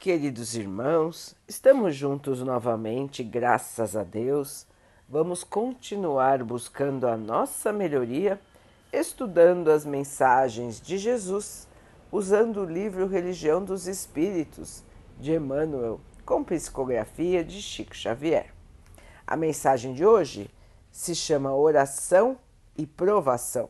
Queridos 0.00 0.54
irmãos, 0.54 1.34
estamos 1.48 1.96
juntos 1.96 2.40
novamente, 2.40 3.24
graças 3.24 3.96
a 3.96 4.04
Deus. 4.04 4.64
Vamos 5.08 5.42
continuar 5.42 6.44
buscando 6.44 7.08
a 7.08 7.16
nossa 7.16 7.72
melhoria, 7.72 8.40
estudando 8.92 9.72
as 9.72 9.84
mensagens 9.84 10.80
de 10.80 10.98
Jesus, 10.98 11.66
usando 12.12 12.60
o 12.60 12.64
livro 12.64 13.08
Religião 13.08 13.64
dos 13.64 13.88
Espíritos, 13.88 14.84
de 15.18 15.34
Emmanuel, 15.34 15.98
com 16.24 16.44
psicografia 16.44 17.42
de 17.42 17.60
Chico 17.60 17.96
Xavier. 17.96 18.54
A 19.26 19.36
mensagem 19.36 19.94
de 19.94 20.06
hoje 20.06 20.48
se 20.92 21.12
chama 21.12 21.52
Oração 21.52 22.38
e 22.76 22.86
Provação. 22.86 23.68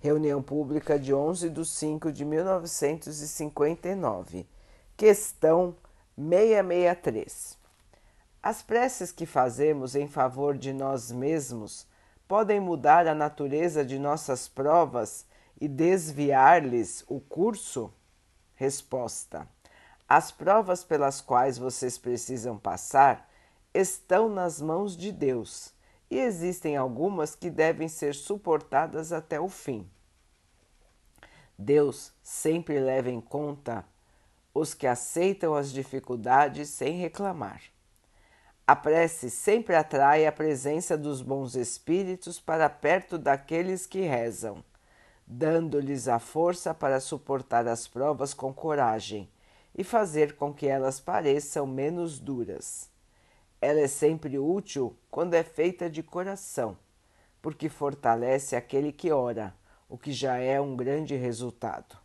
Reunião 0.00 0.42
pública 0.42 0.98
de 0.98 1.12
11 1.12 1.50
de 1.50 1.66
5 1.66 2.10
de 2.10 2.24
1959 2.24 4.46
Questão 5.02 5.74
663. 6.16 7.58
As 8.40 8.62
preces 8.62 9.10
que 9.10 9.26
fazemos 9.26 9.96
em 9.96 10.06
favor 10.06 10.56
de 10.56 10.72
nós 10.72 11.10
mesmos 11.10 11.88
podem 12.28 12.60
mudar 12.60 13.08
a 13.08 13.12
natureza 13.12 13.84
de 13.84 13.98
nossas 13.98 14.46
provas 14.46 15.26
e 15.60 15.66
desviar-lhes 15.66 17.04
o 17.08 17.18
curso? 17.18 17.92
Resposta: 18.54 19.48
As 20.08 20.30
provas 20.30 20.84
pelas 20.84 21.20
quais 21.20 21.58
vocês 21.58 21.98
precisam 21.98 22.56
passar 22.56 23.28
estão 23.74 24.28
nas 24.28 24.60
mãos 24.60 24.96
de 24.96 25.10
Deus 25.10 25.74
e 26.08 26.16
existem 26.16 26.76
algumas 26.76 27.34
que 27.34 27.50
devem 27.50 27.88
ser 27.88 28.14
suportadas 28.14 29.12
até 29.12 29.40
o 29.40 29.48
fim. 29.48 29.84
Deus 31.58 32.12
sempre 32.22 32.78
leva 32.78 33.10
em 33.10 33.20
conta 33.20 33.84
os 34.54 34.74
que 34.74 34.86
aceitam 34.86 35.54
as 35.54 35.72
dificuldades 35.72 36.68
sem 36.68 36.98
reclamar. 36.98 37.62
A 38.66 38.76
prece 38.76 39.28
sempre 39.28 39.74
atrai 39.74 40.26
a 40.26 40.32
presença 40.32 40.96
dos 40.96 41.20
bons 41.20 41.56
espíritos 41.56 42.38
para 42.38 42.68
perto 42.70 43.18
daqueles 43.18 43.86
que 43.86 44.00
rezam, 44.00 44.62
dando-lhes 45.26 46.06
a 46.06 46.18
força 46.18 46.72
para 46.72 47.00
suportar 47.00 47.66
as 47.66 47.88
provas 47.88 48.32
com 48.32 48.52
coragem 48.52 49.28
e 49.74 49.82
fazer 49.82 50.36
com 50.36 50.52
que 50.52 50.66
elas 50.66 51.00
pareçam 51.00 51.66
menos 51.66 52.18
duras. 52.18 52.88
Ela 53.60 53.80
é 53.80 53.88
sempre 53.88 54.38
útil 54.38 54.96
quando 55.10 55.34
é 55.34 55.42
feita 55.42 55.88
de 55.88 56.02
coração, 56.02 56.76
porque 57.40 57.68
fortalece 57.68 58.54
aquele 58.54 58.92
que 58.92 59.10
ora, 59.10 59.54
o 59.88 59.98
que 59.98 60.12
já 60.12 60.36
é 60.36 60.60
um 60.60 60.76
grande 60.76 61.16
resultado. 61.16 61.96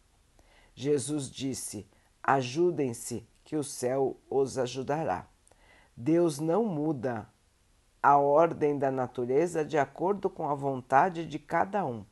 Jesus 0.73 1.29
disse: 1.29 1.88
Ajudem-se, 2.28 3.25
que 3.45 3.56
o 3.56 3.64
céu 3.64 4.17
os 4.30 4.58
ajudará. 4.58 5.25
Deus 5.95 6.39
não 6.39 6.66
muda 6.66 7.25
a 8.03 8.17
ordem 8.17 8.78
da 8.78 8.92
natureza 8.92 9.64
de 9.64 9.78
acordo 9.78 10.30
com 10.30 10.50
a 10.50 10.53
vontade 10.53 11.25
de 11.25 11.39
cada 11.39 11.86
um, 11.86 12.06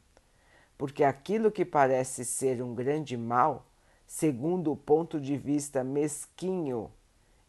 porque 0.77 1.03
aquilo 1.03 1.51
que 1.51 1.65
parece 1.65 2.23
ser 2.23 2.63
um 2.63 2.73
grande 2.73 3.17
mal, 3.17 3.65
segundo 4.07 4.71
o 4.71 4.77
ponto 4.77 5.19
de 5.19 5.35
vista 5.35 5.83
mesquinho 5.83 6.89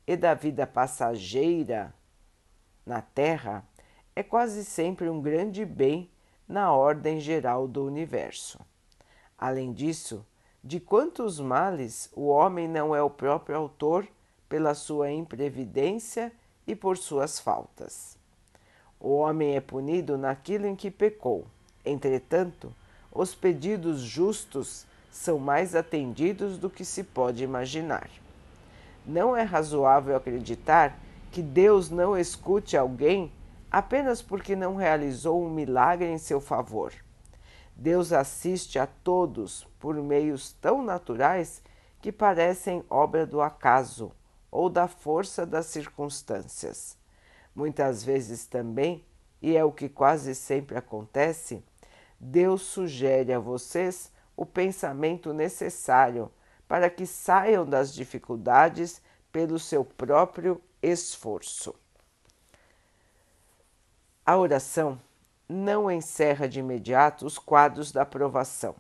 e 0.04 0.16
da 0.16 0.34
vida 0.34 0.66
passageira 0.66 1.94
na 2.84 3.00
Terra, 3.00 3.64
é 4.16 4.24
quase 4.24 4.64
sempre 4.64 5.08
um 5.08 5.22
grande 5.22 5.64
bem 5.64 6.10
na 6.48 6.72
ordem 6.72 7.20
geral 7.20 7.68
do 7.68 7.84
universo. 7.84 8.58
Além 9.38 9.72
disso, 9.72 10.26
de 10.66 10.80
quantos 10.80 11.38
males 11.38 12.10
o 12.12 12.26
homem 12.26 12.66
não 12.66 12.92
é 12.92 13.00
o 13.00 13.08
próprio 13.08 13.56
autor 13.56 14.04
pela 14.48 14.74
sua 14.74 15.12
imprevidência 15.12 16.32
e 16.66 16.74
por 16.74 16.98
suas 16.98 17.38
faltas. 17.38 18.16
O 18.98 19.14
homem 19.14 19.54
é 19.54 19.60
punido 19.60 20.18
naquilo 20.18 20.66
em 20.66 20.74
que 20.74 20.90
pecou. 20.90 21.46
Entretanto, 21.84 22.74
os 23.12 23.32
pedidos 23.32 24.00
justos 24.00 24.84
são 25.12 25.38
mais 25.38 25.76
atendidos 25.76 26.58
do 26.58 26.68
que 26.68 26.84
se 26.84 27.04
pode 27.04 27.44
imaginar. 27.44 28.10
Não 29.06 29.36
é 29.36 29.44
razoável 29.44 30.16
acreditar 30.16 30.98
que 31.30 31.42
Deus 31.42 31.90
não 31.90 32.18
escute 32.18 32.76
alguém 32.76 33.30
apenas 33.70 34.20
porque 34.20 34.56
não 34.56 34.74
realizou 34.74 35.44
um 35.44 35.48
milagre 35.48 36.08
em 36.08 36.18
seu 36.18 36.40
favor. 36.40 36.92
Deus 37.76 38.10
assiste 38.10 38.78
a 38.78 38.86
todos 38.86 39.68
por 39.78 39.94
meios 39.96 40.52
tão 40.54 40.82
naturais 40.82 41.62
que 42.00 42.10
parecem 42.10 42.82
obra 42.88 43.26
do 43.26 43.42
acaso 43.42 44.12
ou 44.50 44.70
da 44.70 44.88
força 44.88 45.44
das 45.44 45.66
circunstâncias. 45.66 46.96
Muitas 47.54 48.02
vezes 48.02 48.46
também, 48.46 49.04
e 49.42 49.54
é 49.54 49.62
o 49.62 49.70
que 49.70 49.90
quase 49.90 50.34
sempre 50.34 50.78
acontece, 50.78 51.62
Deus 52.18 52.62
sugere 52.62 53.34
a 53.34 53.38
vocês 53.38 54.10
o 54.34 54.46
pensamento 54.46 55.34
necessário 55.34 56.30
para 56.66 56.88
que 56.88 57.04
saiam 57.04 57.66
das 57.66 57.92
dificuldades 57.92 59.02
pelo 59.30 59.58
seu 59.58 59.84
próprio 59.84 60.60
esforço. 60.82 61.74
A 64.24 64.36
oração 64.38 64.98
não 65.48 65.90
encerra 65.90 66.48
de 66.48 66.58
imediato 66.58 67.24
os 67.24 67.38
quadros 67.38 67.92
da 67.92 68.04
provação, 68.04 68.74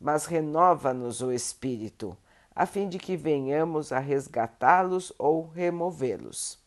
mas 0.00 0.24
renova-nos 0.24 1.20
o 1.20 1.30
espírito, 1.32 2.16
a 2.54 2.66
fim 2.66 2.88
de 2.88 2.98
que 2.98 3.16
venhamos 3.16 3.92
a 3.92 3.98
resgatá-los 3.98 5.12
ou 5.18 5.48
removê-los. 5.48 6.58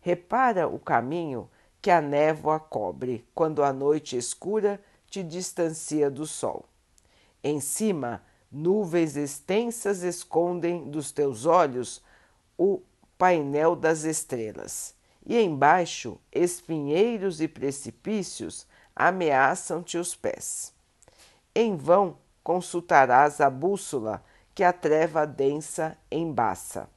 Repara 0.00 0.66
o 0.66 0.78
caminho 0.78 1.48
que 1.80 1.90
a 1.90 2.00
névoa 2.00 2.58
cobre 2.58 3.26
quando 3.34 3.62
a 3.62 3.72
noite 3.72 4.16
escura 4.16 4.80
te 5.08 5.22
distancia 5.22 6.10
do 6.10 6.26
sol. 6.26 6.64
Em 7.42 7.60
cima, 7.60 8.22
nuvens 8.50 9.16
extensas 9.16 10.02
escondem 10.02 10.90
dos 10.90 11.12
teus 11.12 11.46
olhos 11.46 12.02
o 12.56 12.80
painel 13.16 13.76
das 13.76 14.04
estrelas, 14.04 14.94
e 15.26 15.38
embaixo, 15.38 16.18
espinheiros 16.32 17.40
e 17.40 17.48
precipícios 17.48 18.66
ameaçam-te 19.08 19.96
os 19.96 20.14
pés. 20.14 20.74
Em 21.54 21.76
vão 21.76 22.18
consultarás 22.42 23.40
a 23.40 23.48
bússola 23.48 24.22
que 24.54 24.62
a 24.62 24.72
treva 24.72 25.26
densa 25.26 25.96
embaça. 26.10 26.88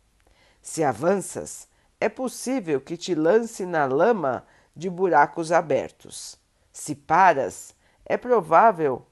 Se 0.61 0.83
avanças, 0.83 1.67
é 2.01 2.09
possível 2.09 2.81
que 2.81 2.97
te 2.97 3.15
lance 3.15 3.65
na 3.65 3.85
lama 3.85 4.45
de 4.75 4.89
buracos 4.89 5.51
abertos. 5.51 6.37
Se 6.73 6.93
paras, 6.93 7.73
é 8.05 8.17
provável 8.17 9.05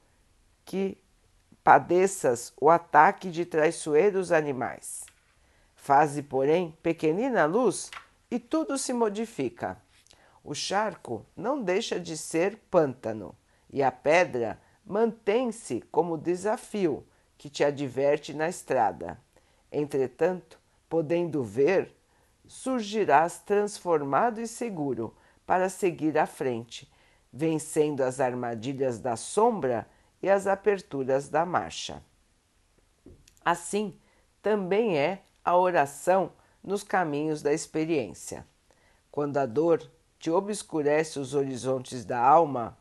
que 0.66 0.98
padeças 1.64 2.52
o 2.60 2.70
ataque 2.70 3.30
de 3.30 3.46
traiçoeiros 3.46 4.32
animais. 4.32 5.06
Faze, 5.76 6.22
porém, 6.22 6.78
pequenina 6.84 7.46
luz 7.46 7.90
e 8.30 8.38
tudo 8.38 8.78
se 8.78 8.92
modifica. 8.92 9.78
O 10.44 10.54
charco 10.54 11.26
não 11.36 11.62
deixa 11.62 12.00
de 12.00 12.18
ser 12.18 12.58
pântano 12.70 13.36
e 13.70 13.82
a 13.84 13.92
pedra 13.92 14.60
mantém-se 14.86 15.82
como 15.92 16.18
desafio 16.18 17.06
que 17.38 17.50
te 17.50 17.64
adverte 17.64 18.34
na 18.34 18.50
estrada. 18.50 19.20
Entretanto, 19.72 20.60
podendo 20.90 21.44
ver, 21.44 21.96
surgirás 22.46 23.40
transformado 23.40 24.42
e 24.42 24.48
seguro 24.48 25.16
para 25.46 25.70
seguir 25.70 26.18
à 26.18 26.26
frente, 26.26 26.92
vencendo 27.32 28.02
as 28.02 28.20
armadilhas 28.20 29.00
da 29.00 29.16
sombra 29.16 29.88
e 30.22 30.30
as 30.30 30.48
aperturas 30.48 31.30
da 31.30 31.46
marcha. 31.46 32.04
Assim 33.44 33.98
também 34.42 34.98
é 34.98 35.24
a 35.44 35.56
oração 35.56 36.32
nos 36.64 36.84
caminhos 36.84 37.42
da 37.42 37.54
experiência. 37.54 38.46
Quando 39.10 39.38
a 39.38 39.46
dor 39.46 39.90
te 40.22 40.30
obscurece 40.30 41.20
os 41.20 41.34
horizontes 41.34 42.06
da 42.06 42.20
alma, 42.20 42.78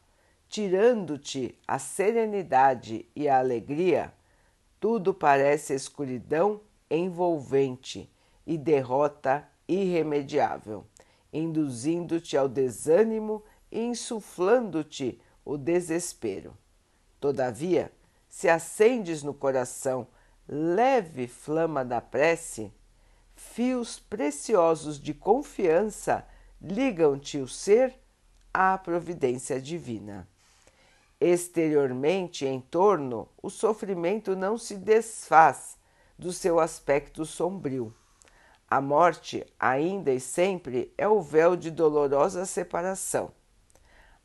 tirando-te 0.47 1.59
a 1.67 1.79
serenidade 1.79 3.07
e 3.17 3.31
a 3.31 3.39
alegria, 3.39 4.13
tudo 4.79 5.15
parece 5.15 5.73
escuridão 5.73 6.61
envolvente 6.91 8.13
e 8.47 8.59
derrota 8.59 9.49
irremediável, 9.67 10.85
induzindo-te 11.33 12.37
ao 12.37 12.47
desânimo 12.47 13.43
e 13.73 13.81
insuflando-te 13.87 15.19
o 15.43 15.57
desespero. 15.57 16.55
Todavia, 17.19 17.91
se 18.29 18.51
acendes 18.51 19.23
no 19.23 19.33
coração 19.33 20.07
leve 20.47 21.27
flama 21.27 21.87
da 21.87 22.03
prece, 22.03 22.71
fios 23.35 23.99
preciosos 23.99 25.01
de 25.01 25.15
confiança 25.15 26.27
ligam-te 26.61 27.39
o 27.39 27.49
ser 27.49 27.95
à 28.53 28.77
providência 28.77 29.61
divina. 29.61 30.29
Exteriormente, 31.21 32.47
em 32.47 32.61
torno, 32.61 33.29
o 33.43 33.51
sofrimento 33.51 34.35
não 34.35 34.57
se 34.57 34.77
desfaz 34.77 35.77
do 36.19 36.33
seu 36.33 36.59
aspecto 36.59 37.25
sombrio. 37.25 37.95
A 38.69 38.81
morte, 38.81 39.45
ainda 39.59 40.13
e 40.13 40.21
sempre, 40.21 40.93
é 40.97 41.09
o 41.09 41.21
véu 41.21 41.57
de 41.57 41.71
dolorosa 41.71 42.47
separação. 42.47 43.33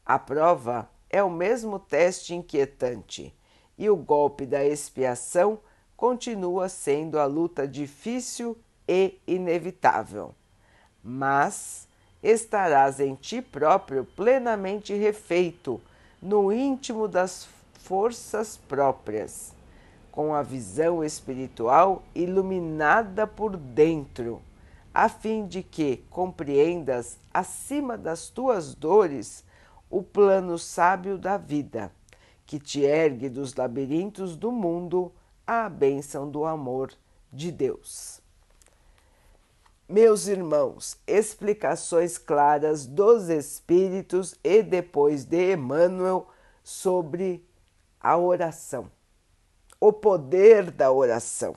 A 0.06 0.20
prova 0.20 0.90
é 1.10 1.24
o 1.24 1.30
mesmo 1.30 1.80
teste 1.80 2.36
inquietante 2.36 3.36
e 3.78 3.90
o 3.90 3.96
golpe 3.96 4.46
da 4.46 4.64
expiação 4.64 5.60
continua 5.98 6.70
sendo 6.70 7.20
a 7.20 7.26
luta 7.26 7.68
difícil 7.68 8.58
e 8.88 9.20
inevitável. 9.26 10.36
Mas 11.04 11.88
estarás 12.28 13.00
em 13.00 13.16
ti 13.16 13.42
próprio 13.42 14.04
plenamente 14.04 14.94
refeito, 14.94 15.80
no 16.22 16.52
íntimo 16.52 17.08
das 17.08 17.48
forças 17.80 18.58
próprias 18.58 19.56
com 20.16 20.34
a 20.34 20.42
visão 20.42 21.04
espiritual 21.04 22.02
iluminada 22.16 23.28
por 23.28 23.58
dentro, 23.58 24.42
a 24.94 25.10
fim 25.10 25.46
de 25.46 25.62
que 25.62 25.98
compreendas, 26.10 27.20
acima 27.34 27.98
das 27.98 28.30
tuas 28.30 28.74
dores, 28.74 29.44
o 29.90 30.02
plano 30.02 30.58
sábio 30.58 31.18
da 31.18 31.36
vida, 31.38 31.92
que 32.46 32.58
te 32.58 32.80
ergue 32.80 33.28
dos 33.28 33.56
labirintos 33.56 34.38
do 34.38 34.54
mundo 34.54 35.12
à 35.46 35.68
bênção 35.68 36.32
do 36.32 36.46
amor 36.46 36.94
de 37.32 37.52
Deus. 37.52 38.22
Meus 39.88 40.28
irmãos, 40.28 40.98
explicações 41.06 42.18
claras 42.18 42.86
dos 42.86 43.30
Espíritos 43.30 44.36
e 44.44 44.64
depois 44.64 45.26
de 45.26 45.54
Emmanuel 45.54 46.28
sobre 46.64 47.48
a 48.00 48.18
oração 48.18 48.90
o 49.80 49.94
poder 49.94 50.72
da 50.72 50.92
oração. 50.92 51.56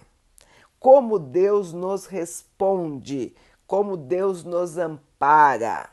Como 0.78 1.18
Deus 1.18 1.72
nos 1.72 2.06
responde, 2.06 3.34
como 3.66 3.96
Deus 3.96 4.44
nos 4.44 4.76
ampara. 4.76 5.88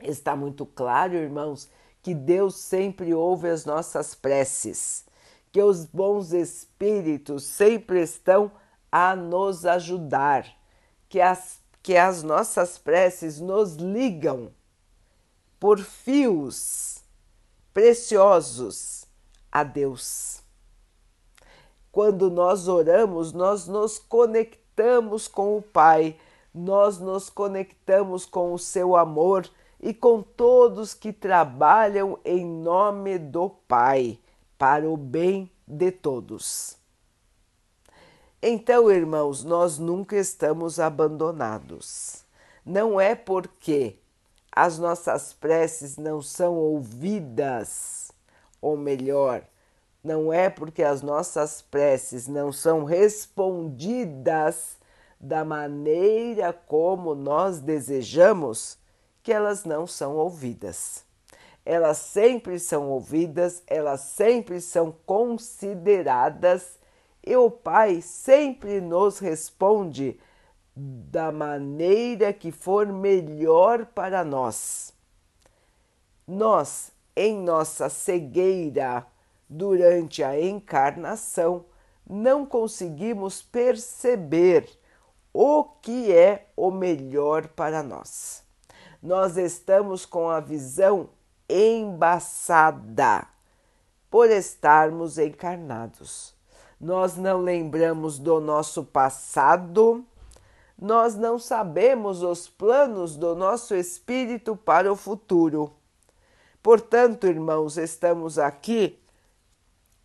Está 0.00 0.34
muito 0.34 0.66
claro, 0.66 1.14
irmãos, 1.14 1.68
que 2.02 2.14
Deus 2.14 2.56
sempre 2.56 3.14
ouve 3.14 3.48
as 3.48 3.64
nossas 3.64 4.14
preces, 4.14 5.04
que 5.52 5.62
os 5.62 5.84
bons 5.84 6.32
espíritos 6.32 7.44
sempre 7.44 8.02
estão 8.02 8.50
a 8.90 9.14
nos 9.14 9.64
ajudar, 9.64 10.46
que 11.08 11.20
as, 11.20 11.60
que 11.82 11.96
as 11.96 12.22
nossas 12.22 12.78
preces 12.78 13.40
nos 13.40 13.74
ligam 13.74 14.50
por 15.58 15.78
fios 15.78 17.02
preciosos 17.72 19.04
a 19.52 19.62
Deus. 19.62 20.42
Quando 21.92 22.30
nós 22.30 22.68
oramos, 22.68 23.32
nós 23.32 23.66
nos 23.66 23.98
conectamos 23.98 25.28
com 25.28 25.56
o 25.56 25.62
Pai, 25.62 26.16
nós 26.54 26.98
nos 26.98 27.28
conectamos 27.28 28.24
com 28.24 28.52
o 28.52 28.58
seu 28.58 28.96
amor 28.96 29.48
e 29.80 29.92
com 29.92 30.22
todos 30.22 30.94
que 30.94 31.12
trabalham 31.12 32.18
em 32.24 32.44
nome 32.44 33.18
do 33.18 33.50
Pai, 33.66 34.18
para 34.58 34.88
o 34.88 34.96
bem 34.96 35.50
de 35.66 35.90
todos. 35.90 36.79
Então, 38.42 38.90
irmãos, 38.90 39.44
nós 39.44 39.78
nunca 39.78 40.16
estamos 40.16 40.80
abandonados. 40.80 42.24
Não 42.64 42.98
é 42.98 43.14
porque 43.14 43.98
as 44.50 44.78
nossas 44.78 45.34
preces 45.34 45.98
não 45.98 46.22
são 46.22 46.56
ouvidas, 46.56 48.10
ou 48.58 48.78
melhor, 48.78 49.44
não 50.02 50.32
é 50.32 50.48
porque 50.48 50.82
as 50.82 51.02
nossas 51.02 51.60
preces 51.60 52.26
não 52.26 52.50
são 52.50 52.84
respondidas 52.84 54.78
da 55.20 55.44
maneira 55.44 56.50
como 56.50 57.14
nós 57.14 57.60
desejamos 57.60 58.78
que 59.22 59.34
elas 59.34 59.66
não 59.66 59.86
são 59.86 60.16
ouvidas. 60.16 61.04
Elas 61.62 61.98
sempre 61.98 62.58
são 62.58 62.88
ouvidas, 62.88 63.62
elas 63.66 64.00
sempre 64.00 64.62
são 64.62 64.90
consideradas 65.04 66.79
e 67.24 67.36
o 67.36 67.50
Pai 67.50 68.00
sempre 68.00 68.80
nos 68.80 69.18
responde 69.18 70.18
da 70.74 71.30
maneira 71.30 72.32
que 72.32 72.50
for 72.50 72.86
melhor 72.86 73.86
para 73.86 74.24
nós. 74.24 74.94
Nós, 76.26 76.92
em 77.14 77.36
nossa 77.36 77.88
cegueira, 77.88 79.06
durante 79.48 80.22
a 80.22 80.40
encarnação, 80.40 81.64
não 82.08 82.46
conseguimos 82.46 83.42
perceber 83.42 84.68
o 85.32 85.64
que 85.64 86.12
é 86.12 86.46
o 86.56 86.70
melhor 86.70 87.48
para 87.48 87.82
nós. 87.82 88.42
Nós 89.02 89.36
estamos 89.36 90.06
com 90.06 90.28
a 90.28 90.40
visão 90.40 91.10
embaçada 91.48 93.26
por 94.10 94.30
estarmos 94.30 95.18
encarnados. 95.18 96.34
Nós 96.80 97.14
não 97.16 97.42
lembramos 97.42 98.18
do 98.18 98.40
nosso 98.40 98.82
passado, 98.82 100.02
nós 100.80 101.14
não 101.14 101.38
sabemos 101.38 102.22
os 102.22 102.48
planos 102.48 103.16
do 103.16 103.34
nosso 103.34 103.74
espírito 103.74 104.56
para 104.56 104.90
o 104.90 104.96
futuro. 104.96 105.74
Portanto, 106.62 107.26
irmãos, 107.26 107.76
estamos 107.76 108.38
aqui 108.38 108.98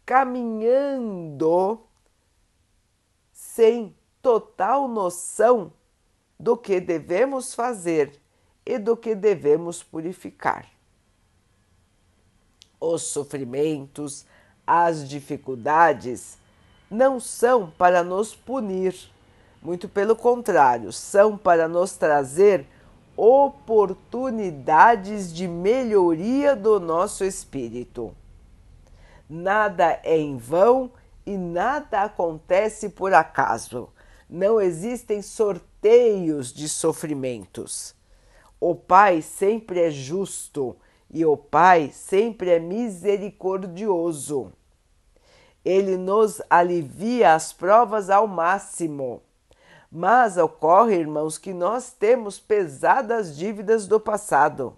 caminhando 0.06 1.80
sem 3.32 3.96
total 4.22 4.90
noção 4.90 5.72
do 6.38 6.58
que 6.58 6.82
devemos 6.82 7.54
fazer 7.54 8.20
e 8.66 8.78
do 8.78 8.98
que 8.98 9.16
devemos 9.16 9.82
purificar. 9.82 10.70
Os 12.82 13.04
sofrimentos, 13.04 14.26
as 14.68 15.08
dificuldades 15.08 16.38
não 16.96 17.20
são 17.20 17.70
para 17.78 18.04
nos 18.04 18.34
punir, 18.34 18.96
muito 19.62 19.88
pelo 19.90 20.16
contrário, 20.16 20.94
são 20.94 21.38
para 21.38 21.68
nos 21.68 21.98
trazer 21.98 22.66
oportunidades 23.18 25.34
de 25.34 25.46
melhoria 25.48 26.56
do 26.56 26.80
nosso 26.80 27.26
espírito. 27.26 28.16
Nada 29.30 30.00
é 30.04 30.18
em 30.18 30.38
vão 30.38 30.90
e 31.26 31.36
nada 31.38 32.04
acontece 32.04 32.90
por 32.90 33.14
acaso. 33.14 33.90
Não 34.30 34.62
existem 34.62 35.22
sorteios 35.22 36.54
de 36.54 36.70
sofrimentos. 36.70 37.94
O 38.60 38.76
Pai 38.76 39.22
sempre 39.22 39.82
é 39.82 39.92
justo 39.92 40.76
e 41.12 41.26
o 41.26 41.36
Pai 41.36 41.90
sempre 41.92 42.52
é 42.52 42.60
misericordioso. 42.60 44.54
Ele 45.66 45.98
nos 45.98 46.40
alivia 46.48 47.34
as 47.34 47.52
provas 47.52 48.12
ao 48.12 48.28
máximo. 48.28 49.24
Mas 49.92 50.38
ocorre, 50.38 50.96
irmãos, 50.96 51.40
que 51.40 51.54
nós 51.54 51.92
temos 51.92 52.40
pesadas 52.40 53.36
dívidas 53.36 53.88
do 53.88 54.00
passado. 54.00 54.78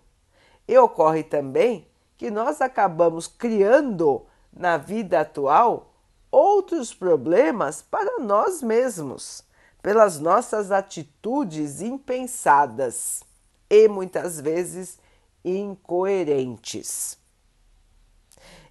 E 0.65 0.77
ocorre 0.77 1.23
também 1.23 1.85
que 2.17 2.31
nós 2.31 2.61
acabamos 2.61 3.27
criando 3.27 4.25
na 4.51 4.77
vida 4.77 5.19
atual 5.19 5.93
outros 6.31 6.93
problemas 6.93 7.81
para 7.81 8.19
nós 8.19 8.61
mesmos, 8.61 9.43
pelas 9.81 10.19
nossas 10.19 10.71
atitudes 10.71 11.81
impensadas 11.81 13.23
e 13.69 13.87
muitas 13.87 14.39
vezes 14.39 14.97
incoerentes. 15.43 17.17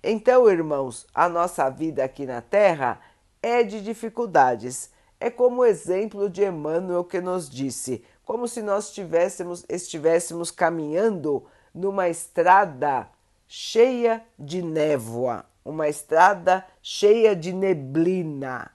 Então, 0.09 0.49
irmãos, 0.49 1.07
a 1.13 1.29
nossa 1.29 1.69
vida 1.69 2.05
aqui 2.05 2.27
na 2.27 2.41
Terra 2.41 3.01
é 3.43 3.63
de 3.65 3.83
dificuldades. 3.83 4.91
É 5.19 5.31
como 5.31 5.63
o 5.63 5.65
exemplo 5.65 6.31
de 6.31 6.45
Emmanuel 6.45 7.03
que 7.03 7.21
nos 7.21 7.51
disse, 7.51 8.05
como 8.25 8.47
se 8.47 8.63
nós 8.63 8.87
estivéssemos, 8.87 9.65
estivéssemos 9.69 10.51
caminhando 10.51 11.45
numa 11.75 12.09
estrada 12.09 13.09
cheia 13.49 14.25
de 14.39 14.63
névoa 14.63 15.45
uma 15.67 15.89
estrada 15.89 16.65
cheia 16.81 17.35
de 17.35 17.53
neblina. 17.53 18.71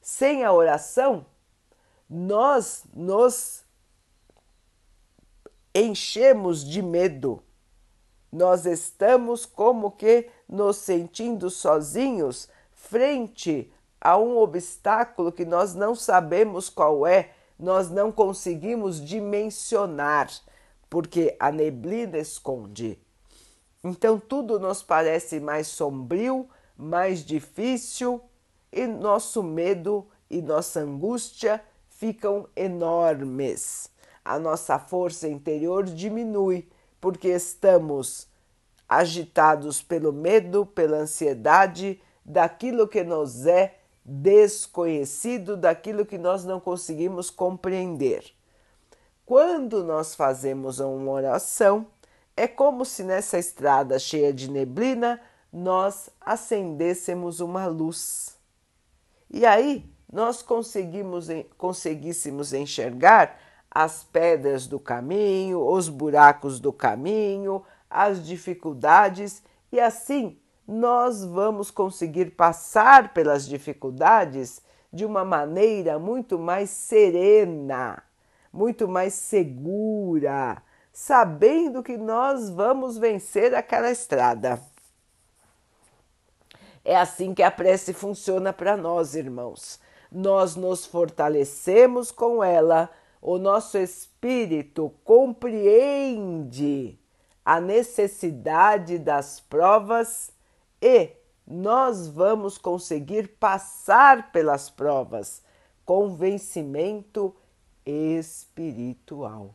Sem 0.00 0.44
a 0.44 0.52
oração, 0.52 1.24
nós 2.08 2.84
nos 2.92 3.64
enchemos 5.74 6.62
de 6.62 6.82
medo. 6.82 7.42
Nós 8.32 8.64
estamos 8.64 9.44
como 9.44 9.90
que 9.90 10.28
nos 10.48 10.76
sentindo 10.76 11.50
sozinhos 11.50 12.48
frente 12.72 13.72
a 14.00 14.16
um 14.16 14.38
obstáculo 14.38 15.32
que 15.32 15.44
nós 15.44 15.74
não 15.74 15.94
sabemos 15.94 16.70
qual 16.70 17.06
é, 17.06 17.30
nós 17.58 17.90
não 17.90 18.10
conseguimos 18.10 19.04
dimensionar, 19.04 20.30
porque 20.88 21.36
a 21.38 21.52
neblina 21.52 22.18
esconde. 22.18 22.98
Então 23.82 24.18
tudo 24.18 24.58
nos 24.58 24.82
parece 24.82 25.40
mais 25.40 25.66
sombrio, 25.66 26.48
mais 26.76 27.24
difícil 27.24 28.20
e 28.72 28.86
nosso 28.86 29.42
medo 29.42 30.06
e 30.30 30.40
nossa 30.40 30.80
angústia 30.80 31.62
ficam 31.88 32.48
enormes. 32.54 33.90
A 34.24 34.38
nossa 34.38 34.78
força 34.78 35.28
interior 35.28 35.84
diminui 35.84 36.68
porque 37.00 37.28
estamos 37.28 38.28
agitados 38.88 39.80
pelo 39.82 40.12
medo, 40.12 40.66
pela 40.66 40.98
ansiedade 40.98 42.00
daquilo 42.24 42.88
que 42.88 43.02
nos 43.02 43.46
é 43.46 43.76
desconhecido, 44.04 45.56
daquilo 45.56 46.04
que 46.04 46.18
nós 46.18 46.44
não 46.44 46.58
conseguimos 46.58 47.30
compreender. 47.30 48.24
Quando 49.24 49.84
nós 49.84 50.14
fazemos 50.14 50.80
uma 50.80 51.12
oração, 51.12 51.86
é 52.36 52.48
como 52.48 52.84
se 52.84 53.04
nessa 53.04 53.38
estrada 53.38 53.98
cheia 53.98 54.32
de 54.32 54.50
neblina 54.50 55.20
nós 55.52 56.10
acendêssemos 56.20 57.40
uma 57.40 57.66
luz. 57.66 58.36
E 59.30 59.46
aí 59.46 59.88
nós 60.12 60.42
conseguimos, 60.42 61.28
conseguíssemos 61.56 62.52
enxergar 62.52 63.38
as 63.70 64.02
pedras 64.02 64.66
do 64.66 64.80
caminho, 64.80 65.64
os 65.64 65.88
buracos 65.88 66.58
do 66.58 66.72
caminho, 66.72 67.62
as 67.88 68.26
dificuldades 68.26 69.42
e 69.70 69.78
assim 69.78 70.38
nós 70.66 71.24
vamos 71.24 71.70
conseguir 71.70 72.32
passar 72.32 73.12
pelas 73.12 73.46
dificuldades 73.46 74.60
de 74.92 75.04
uma 75.04 75.24
maneira 75.24 75.98
muito 75.98 76.38
mais 76.38 76.70
serena, 76.70 78.02
muito 78.52 78.88
mais 78.88 79.14
segura, 79.14 80.62
sabendo 80.92 81.82
que 81.82 81.96
nós 81.96 82.50
vamos 82.50 82.98
vencer 82.98 83.54
aquela 83.54 83.90
estrada. 83.90 84.60
É 86.84 86.96
assim 86.96 87.34
que 87.34 87.42
a 87.42 87.50
prece 87.50 87.92
funciona 87.92 88.52
para 88.52 88.76
nós, 88.76 89.14
irmãos. 89.14 89.78
Nós 90.10 90.56
nos 90.56 90.86
fortalecemos 90.86 92.10
com 92.10 92.42
ela, 92.42 92.90
o 93.20 93.38
nosso 93.38 93.76
espírito 93.76 94.92
compreende 95.04 96.98
a 97.44 97.60
necessidade 97.60 98.98
das 98.98 99.40
provas 99.40 100.32
e 100.80 101.10
nós 101.46 102.08
vamos 102.08 102.56
conseguir 102.56 103.28
passar 103.38 104.30
pelas 104.30 104.70
provas 104.70 105.42
com 105.84 106.14
vencimento 106.14 107.34
espiritual. 107.84 109.54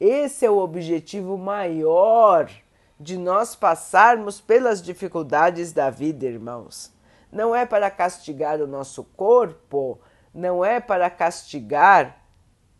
Esse 0.00 0.46
é 0.46 0.50
o 0.50 0.58
objetivo 0.58 1.36
maior 1.36 2.50
de 2.98 3.16
nós 3.16 3.54
passarmos 3.54 4.40
pelas 4.40 4.82
dificuldades 4.82 5.72
da 5.72 5.90
vida, 5.90 6.24
irmãos. 6.26 6.92
Não 7.30 7.54
é 7.54 7.66
para 7.66 7.90
castigar 7.90 8.60
o 8.60 8.66
nosso 8.66 9.04
corpo, 9.04 10.00
não 10.32 10.64
é 10.64 10.80
para 10.80 11.10
castigar 11.10 12.24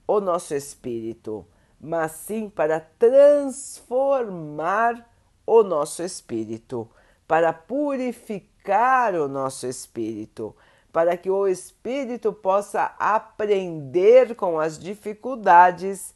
o 0.08 0.20
nosso 0.20 0.54
espírito, 0.54 1.46
mas 1.78 2.12
sim 2.12 2.48
para 2.48 2.80
transformar 2.80 5.06
o 5.46 5.62
nosso 5.62 6.02
espírito, 6.02 6.90
para 7.26 7.52
purificar 7.52 9.14
o 9.14 9.28
nosso 9.28 9.66
espírito, 9.66 10.56
para 10.90 11.14
que 11.16 11.30
o 11.30 11.46
espírito 11.46 12.32
possa 12.32 12.96
aprender 12.98 14.34
com 14.34 14.58
as 14.58 14.76
dificuldades 14.78 16.14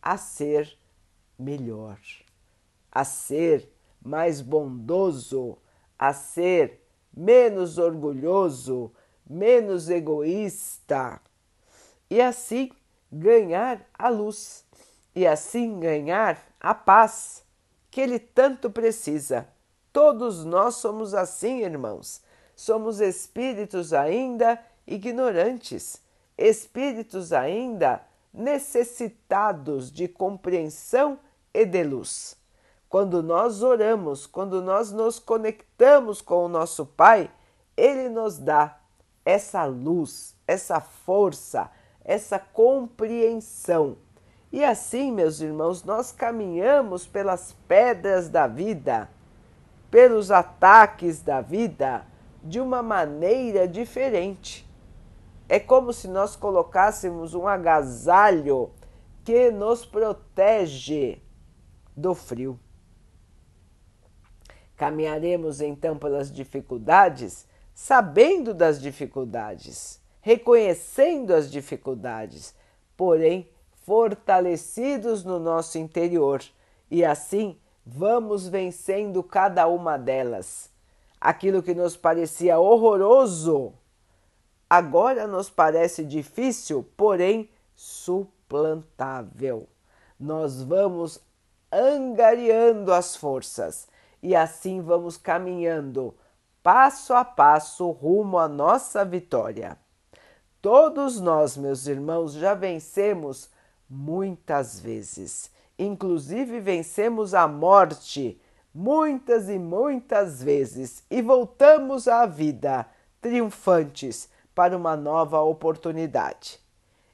a 0.00 0.16
ser 0.16 0.78
melhor, 1.36 1.98
a 2.90 3.04
ser 3.04 3.70
mais 4.00 4.40
bondoso, 4.40 5.58
a 5.98 6.12
ser 6.12 6.86
menos 7.12 7.78
orgulhoso, 7.78 8.92
menos 9.28 9.90
egoísta, 9.90 11.20
e 12.08 12.20
assim 12.20 12.70
ganhar 13.18 13.80
a 13.96 14.08
luz, 14.08 14.64
e 15.14 15.26
assim 15.26 15.78
ganhar 15.78 16.38
a 16.60 16.74
paz 16.74 17.44
que 17.90 18.00
ele 18.00 18.18
tanto 18.18 18.68
precisa. 18.68 19.46
Todos 19.92 20.44
nós 20.44 20.76
somos 20.76 21.14
assim, 21.14 21.62
irmãos. 21.62 22.20
Somos 22.56 23.00
espíritos 23.00 23.92
ainda 23.92 24.60
ignorantes, 24.86 26.02
espíritos 26.36 27.32
ainda 27.32 28.04
necessitados 28.32 29.92
de 29.92 30.08
compreensão 30.08 31.18
e 31.52 31.64
de 31.64 31.84
luz. 31.84 32.36
Quando 32.88 33.22
nós 33.22 33.62
oramos, 33.62 34.26
quando 34.26 34.60
nós 34.60 34.90
nos 34.90 35.18
conectamos 35.18 36.20
com 36.20 36.44
o 36.44 36.48
nosso 36.48 36.84
Pai, 36.86 37.30
Ele 37.76 38.08
nos 38.08 38.38
dá 38.38 38.80
essa 39.24 39.64
luz, 39.64 40.36
essa 40.46 40.80
força, 40.80 41.70
essa 42.04 42.38
compreensão. 42.38 43.96
E 44.52 44.64
assim, 44.64 45.10
meus 45.10 45.40
irmãos, 45.40 45.82
nós 45.82 46.12
caminhamos 46.12 47.06
pelas 47.06 47.56
pedras 47.66 48.28
da 48.28 48.46
vida, 48.46 49.08
pelos 49.90 50.30
ataques 50.30 51.22
da 51.22 51.40
vida, 51.40 52.06
de 52.42 52.60
uma 52.60 52.82
maneira 52.82 53.66
diferente 53.66 54.64
é 55.48 55.58
como 55.60 55.92
se 55.92 56.08
nós 56.08 56.36
colocássemos 56.36 57.34
um 57.34 57.46
agasalho 57.46 58.72
que 59.22 59.50
nos 59.50 59.84
protege 59.84 61.20
do 61.96 62.14
frio. 62.14 62.58
Caminharemos 64.76 65.60
então 65.60 65.96
pelas 65.96 66.32
dificuldades, 66.32 67.46
sabendo 67.74 68.52
das 68.52 68.80
dificuldades, 68.80 70.00
reconhecendo 70.24 71.34
as 71.34 71.50
dificuldades, 71.50 72.54
porém 72.96 73.46
fortalecidos 73.84 75.22
no 75.22 75.38
nosso 75.38 75.76
interior, 75.76 76.42
e 76.90 77.04
assim 77.04 77.58
vamos 77.84 78.48
vencendo 78.48 79.22
cada 79.22 79.66
uma 79.66 79.98
delas. 79.98 80.70
Aquilo 81.20 81.62
que 81.62 81.74
nos 81.74 81.94
parecia 81.94 82.58
horroroso 82.58 83.74
agora 84.68 85.26
nos 85.26 85.50
parece 85.50 86.02
difícil, 86.02 86.88
porém 86.96 87.50
suplantável. 87.76 89.68
Nós 90.18 90.62
vamos 90.62 91.20
angariando 91.70 92.94
as 92.94 93.14
forças 93.14 93.86
e 94.22 94.34
assim 94.34 94.80
vamos 94.80 95.18
caminhando 95.18 96.14
passo 96.62 97.12
a 97.12 97.26
passo 97.26 97.90
rumo 97.90 98.38
à 98.38 98.48
nossa 98.48 99.04
vitória. 99.04 99.83
Todos 100.64 101.20
nós, 101.20 101.58
meus 101.58 101.86
irmãos, 101.86 102.32
já 102.32 102.54
vencemos 102.54 103.50
muitas 103.86 104.80
vezes, 104.80 105.50
inclusive 105.78 106.58
vencemos 106.58 107.34
a 107.34 107.46
morte 107.46 108.40
muitas 108.72 109.50
e 109.50 109.58
muitas 109.58 110.42
vezes 110.42 111.04
e 111.10 111.20
voltamos 111.20 112.08
à 112.08 112.24
vida 112.24 112.86
triunfantes 113.20 114.30
para 114.54 114.74
uma 114.74 114.96
nova 114.96 115.38
oportunidade. 115.42 116.58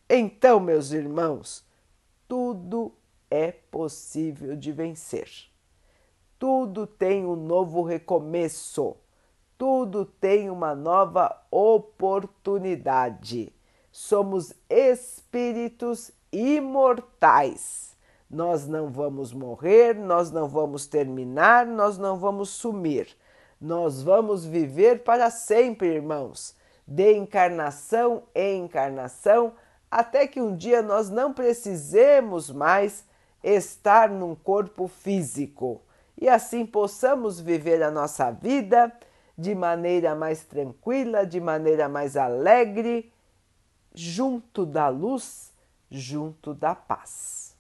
Então, 0.09 0.61
meus 0.61 0.93
irmãos, 0.93 1.67
tudo 2.29 2.95
é 3.29 3.51
possível 3.51 4.55
de 4.55 4.71
vencer. 4.71 5.29
Tudo 6.39 6.87
tem 6.87 7.27
um 7.27 7.35
novo 7.35 7.83
recomeço. 7.83 8.97
Tudo 9.61 10.05
tem 10.07 10.49
uma 10.49 10.75
nova 10.75 11.37
oportunidade. 11.51 13.53
Somos 13.93 14.55
espíritos 14.71 16.11
imortais. 16.33 17.95
Nós 18.31 18.67
não 18.67 18.89
vamos 18.89 19.35
morrer, 19.35 19.95
nós 19.95 20.31
não 20.31 20.49
vamos 20.49 20.87
terminar, 20.87 21.67
nós 21.67 21.99
não 21.99 22.17
vamos 22.17 22.49
sumir. 22.49 23.15
Nós 23.61 24.03
vamos 24.03 24.47
viver 24.47 25.05
para 25.05 25.29
sempre, 25.29 25.89
irmãos 25.89 26.57
de 26.89 27.13
encarnação 27.13 28.23
em 28.35 28.65
encarnação, 28.65 29.53
até 29.91 30.27
que 30.27 30.41
um 30.41 30.57
dia 30.57 30.81
nós 30.81 31.11
não 31.11 31.35
precisemos 31.35 32.51
mais 32.51 33.05
estar 33.45 34.09
num 34.09 34.35
corpo 34.35 34.89
físico 34.89 35.83
e 36.21 36.29
assim 36.29 36.67
possamos 36.67 37.41
viver 37.41 37.83
a 37.83 37.91
nossa 37.91 38.31
vida 38.31 38.93
de 39.41 39.55
maneira 39.55 40.15
mais 40.15 40.45
tranquila, 40.45 41.25
de 41.25 41.41
maneira 41.41 41.89
mais 41.89 42.15
alegre, 42.15 43.11
junto 43.95 44.67
da 44.67 44.89
luz, 44.89 45.51
junto 45.91 46.53
da 46.53 46.75
paz. 46.75 47.57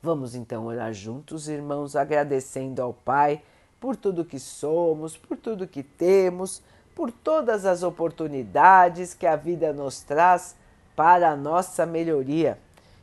Vamos 0.00 0.36
então 0.36 0.66
orar 0.66 0.92
juntos, 0.94 1.48
irmãos, 1.48 1.96
agradecendo 1.96 2.80
ao 2.80 2.94
Pai 2.94 3.42
por 3.80 3.96
tudo 3.96 4.24
que 4.24 4.38
somos, 4.38 5.16
por 5.16 5.36
tudo 5.36 5.66
que 5.66 5.82
temos, 5.82 6.62
por 6.94 7.10
todas 7.10 7.66
as 7.66 7.82
oportunidades 7.82 9.14
que 9.14 9.26
a 9.26 9.34
vida 9.34 9.72
nos 9.72 10.00
traz 10.00 10.54
para 10.94 11.30
a 11.30 11.36
nossa 11.36 11.84
melhoria. 11.84 12.56